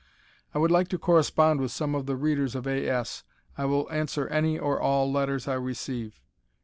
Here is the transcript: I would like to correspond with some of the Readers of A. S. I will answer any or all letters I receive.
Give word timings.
I 0.51 0.57
would 0.57 0.71
like 0.71 0.87
to 0.87 0.97
correspond 0.97 1.61
with 1.61 1.69
some 1.69 1.93
of 1.93 2.07
the 2.07 2.15
Readers 2.15 2.55
of 2.55 2.65
A. 2.65 2.89
S. 2.89 3.23
I 3.55 3.65
will 3.65 3.87
answer 3.91 4.27
any 4.29 4.57
or 4.57 4.81
all 4.81 5.11
letters 5.11 5.47
I 5.47 5.53
receive. 5.53 6.19